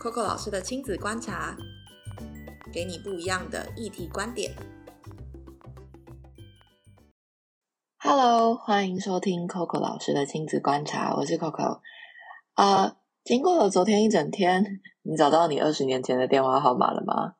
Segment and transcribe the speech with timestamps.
[0.00, 1.54] Coco 老师的亲子观察，
[2.72, 4.50] 给你不一样的议题观点。
[7.98, 11.80] Hello，欢迎收听 Coco 老师的亲子观察，我是 Coco。
[12.54, 17.34] 啊，经过了昨天一整天，你找到你二十年前的电话号码了吗？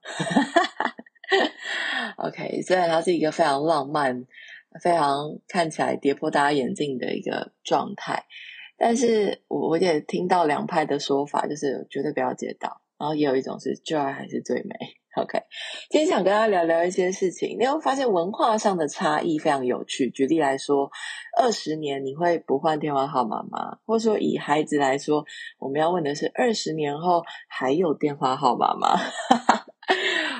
[2.22, 4.26] OK，虽然它是一个非常浪漫、
[4.82, 8.26] 非常看起来跌破大家眼镜的一个状态。
[8.82, 14.74] 但是我我也听到两派的说法，就是绝对不要接到，然后也有一种是旧爱还是最美。
[15.16, 15.38] OK，
[15.90, 20.08] 今天想跟大家聊聊一些事情，你会发现文化上的差异非常有趣。
[20.08, 20.90] 举例来说，
[21.38, 23.76] 二十年你会不换电话号码吗？
[23.84, 25.22] 或者说以孩子来说，
[25.58, 28.98] 我们要问的是二十年后还有电话号码吗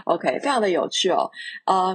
[0.07, 1.31] ？OK，非常的有趣哦。
[1.65, 1.93] 啊，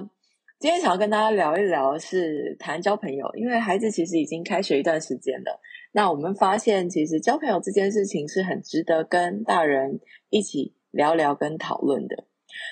[0.59, 5.59] 今天想要跟大家聊一聊是谈交朋友，因为孩子其实已经开学一段时间了。
[5.95, 12.25] 那我们发现，其实交朋友这件事情是很值得跟大人一起聊聊跟讨论的。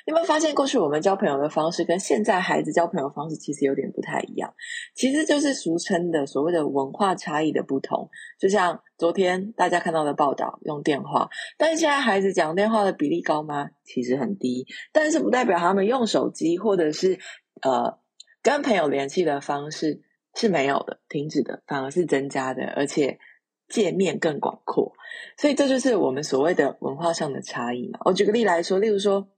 [0.05, 4.53] 你有没有发现，过去我们交朋友的方式跟现在孩子交朋友方式其实有点不太一样？
[4.93, 8.09] 其实就是俗称的所谓的文化差异的不同。
[8.37, 13.69] 就像昨天大家看到的报道，用电话，但是现在孩子讲电话的比例高吗？
[13.85, 14.67] 其实很低。
[14.91, 17.19] 但是不代表他们用手机或者是
[17.61, 17.99] 呃
[18.41, 20.01] 跟朋友联系的方式。
[20.35, 23.19] 是没有的，停止的，反而是增加的，而且
[23.67, 24.93] 界面更广阔，
[25.37, 27.99] 所以这就是我们所谓的文化上的差异嘛。
[28.05, 29.29] 我举个例来说，例如说，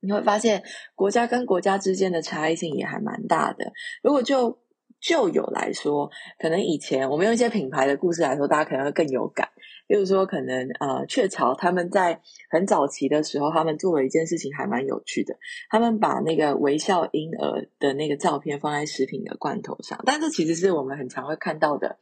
[0.00, 0.62] 你会发现
[0.94, 3.72] 国家跟国家之间的差异性也还蛮大的。
[4.02, 4.58] 如果就
[5.00, 9.48] 旧友来说，可能以前我们用一些品牌的故事来说，大家可能会更有感。
[9.86, 15.34] 例如说，可能呃，雀巢他们在很早期的时候，他们做了一件事情还蛮有趣的。
[15.70, 21.96] 他们把那个微笑婴儿的那个照片放在食品的罐头上，但这其实是我们很常会看到的，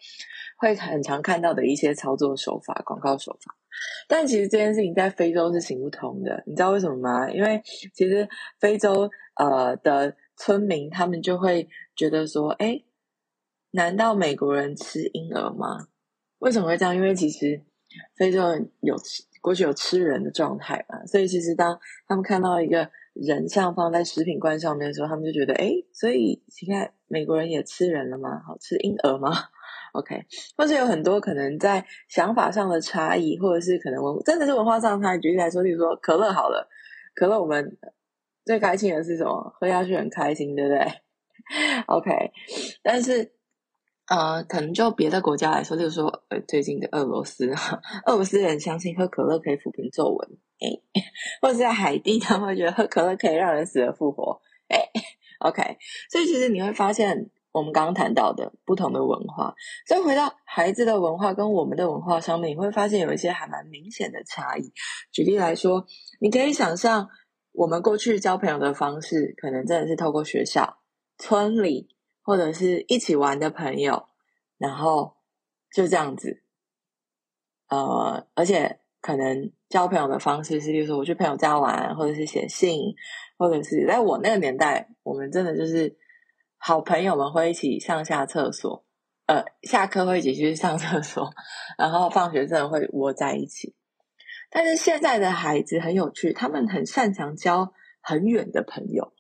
[0.59, 3.55] 会很常看到的一些操作手法、广告手法。
[4.09, 7.31] 但其实这件事情在非洲是行不通的，你知道为什么吗？
[7.31, 7.63] 因为
[7.95, 12.83] 其实非洲呃的村民他们就会觉得说，哎，
[13.77, 15.87] 难道美国人吃婴儿吗？
[16.41, 16.97] 为什么会这样？
[16.97, 17.63] 因为其实。
[18.17, 28.43] 非洲人有吃过去有吃人的状态嘛，所以其实当他们看到一个人像放在食品罐上面的时候，他们就觉得，哎，所以现在美国人也吃人了吗？
[28.47, 29.31] 好吃婴儿吗？
[29.95, 30.27] OK，
[30.59, 35.21] 或是有很多可能在想法上的差异，或者是可能文真的是文化上差异。
[35.21, 36.69] 举例来说，例如说可乐好了，
[37.15, 37.79] 可乐我们
[38.45, 39.55] 最开心的是什么？
[39.59, 40.85] 喝下去很开心，对不对？
[41.87, 42.11] OK，
[42.83, 43.33] 但是。
[44.09, 47.51] 呃，可能就别的国家来说，例如说，呃，最近的俄罗斯，
[48.07, 50.29] 俄罗斯人相信喝可乐可以抚平皱纹，
[50.61, 51.03] 哎，
[51.43, 54.79] 或者在海地，他们会觉得喝可乐可以让人死而复活，哎
[55.41, 55.77] ，OK，
[56.09, 59.57] 所以其实你会发现，我们刚刚谈到的不同的文化，
[59.89, 64.73] 再回到孩子的文化跟我们的文化上面，你会发现有一些还蛮明显的差异。
[65.11, 65.85] 举例来说，
[66.21, 67.09] 你可以想象，
[67.51, 70.79] 我们过去交朋友的方式，可能真的是透过学校、
[71.19, 71.96] 村里。
[72.27, 74.09] 或者是一起玩的朋友，
[74.59, 75.15] 然后
[75.73, 76.43] 就这样子，
[77.69, 82.97] 呃，而且可能交朋友的方式是，例如说我去朋友家玩，或者是写信，
[83.39, 85.97] 或者是在我那个年代，我们真的就是
[86.59, 88.85] 好朋友们会一起上下厕所，
[89.27, 91.31] 呃，下课会一起去上厕所，
[91.79, 93.77] 然后放学真的会窝在一起。
[94.51, 99.13] 但是现在的孩子很有趣，他们很擅长交很远的朋友，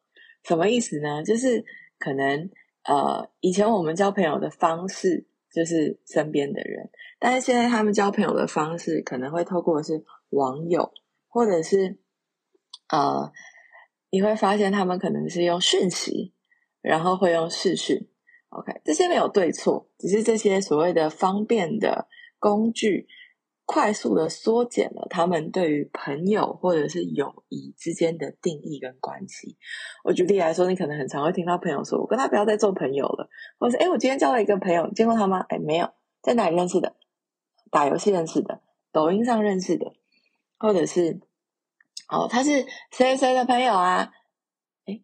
[0.42, 1.22] 什么意思呢？
[1.22, 1.64] 就是
[2.00, 2.50] 可能。
[2.88, 10.92] 呃，以前我们交朋友的方式就是身边的人，但是现在他们交朋友的方式可能会透过是网友，
[11.28, 11.98] 或者是
[12.88, 13.32] 呃，
[14.10, 16.32] 你会发现他们可能是用讯息，
[16.80, 18.08] 然后会用视讯。
[18.50, 22.06] OK，这些没有对错，只是这些所谓的方便的
[22.38, 23.08] 工具。
[23.66, 29.58] 快速的缩减了他们对于朋友或者是友谊之间的定义跟关系。
[30.04, 33.28] 我举例来说，你可能很常会听到朋友说：“我跟他不要再做朋友了。”
[33.58, 35.90] 或者是“哎，我今天交了一个朋友，见过他吗？”“哎，没有，
[36.22, 36.94] 在哪里认识的？
[37.72, 38.62] 打游戏认识的，
[38.92, 39.92] 抖音上认识的，
[40.58, 41.20] 或者是
[42.08, 44.12] 哦，他是谁谁的朋友啊？”
[44.86, 45.02] 哎，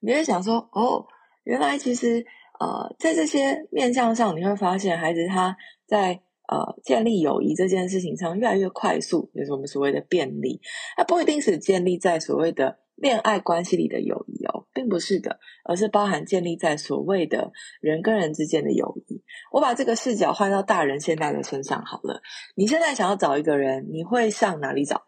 [0.00, 1.06] 你会想说：“哦，
[1.44, 2.26] 原来其实
[2.60, 10.60] 呃，在这些面向上，你会发现孩子他在。”呃，建立友谊这件事情上越来越快速，就是我们所谓的便利。
[10.96, 19.22] 它不一定是建立在所谓的恋爱关系里的友谊哦，并不是的，而是包含建立在所谓的人跟人之间的友谊。
[19.50, 22.22] 我把这个视角换到大人现在的身上好了。
[22.54, 25.02] 你现在想要找一个人，你会上哪里找？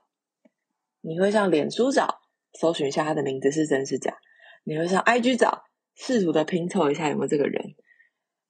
[1.01, 2.21] 你会上脸书找，
[2.61, 4.17] 搜寻一下他的名字是真是假？
[4.65, 5.63] 你会上 IG 找，
[5.95, 7.77] 试图的拼凑一下有没有这个人？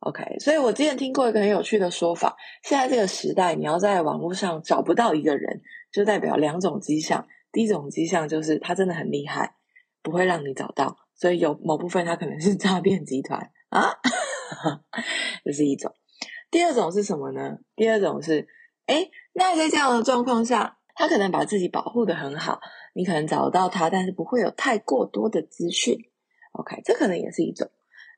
[0.00, 5.61] OK，所以我之前听过一个很有趣的说法，现在这个时代，你要在网络上找不到一个人，
[5.93, 7.27] 就代表两种迹象。
[7.50, 9.56] 第一种迹象就是他真的很厉害，
[10.03, 13.97] 不会让你找到，所以有某部分他可能是诈骗集团啊，
[15.45, 15.93] 这是一种。
[16.50, 17.59] 第二种是什么呢？
[17.75, 18.47] 第二种是，
[18.87, 22.61] 哎，那在这样的状况下，他可能把自己保护的很好，
[22.95, 25.99] 你可能找得到他，但是不会有太过多的资讯。
[26.53, 27.69] OK，这可能也是一种。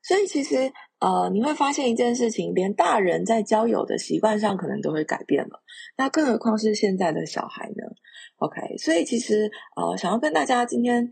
[0.03, 5.62] 所以其实，呃，你会发现一件事情，连大人在交友的习惯上可能都会改变了，
[5.97, 7.85] 那更何况是现在的小孩呢
[8.37, 11.11] ？OK，所以其实，呃，想要跟大家今天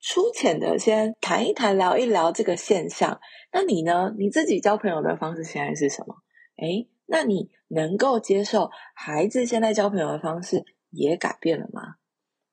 [0.00, 3.20] 粗浅的先谈一谈、聊一聊这个现象。
[3.52, 4.14] 那你呢？
[4.18, 6.16] 你自己交朋友的方式现在是什么？
[6.58, 11.82] 诶，那你能够接受孩子现在交朋友的方式也改变了吗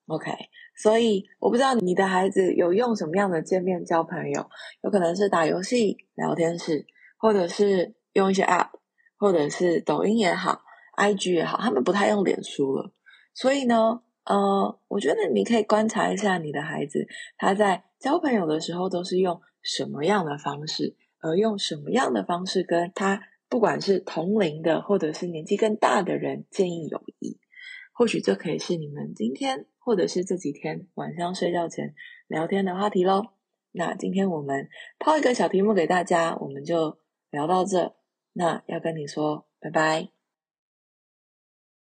[0.07, 0.31] ？OK。
[0.75, 4.48] 所以我不知道你的孩子有用什么样的界面交朋友，
[4.83, 6.86] 有可能是打游戏、聊天室，
[7.18, 8.69] 或者是用一些 App，
[9.18, 10.62] 或者是抖音也好、
[10.95, 12.94] IG 也好，他们不太用脸书了。
[13.33, 17.07] 所以呢，呃，我觉得你可以观察一下你的孩子，
[17.38, 23.19] 他在交朋友的时候都是用什么样的方式，而用什么样的方式跟他，
[23.50, 27.39] 不管是同龄的或者是年纪更大的人建议友谊。
[27.94, 31.95] 或许这可以是你们今天或者是这几天晚上睡觉前
[32.27, 33.27] 聊天的话题喽。
[33.71, 34.67] 那今天我们
[34.99, 36.99] 抛一个小题目给大家，我们就
[37.31, 37.95] 聊到这。
[38.33, 40.16] 那要跟你说拜拜。